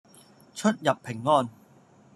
[0.55, 1.47] 出入平安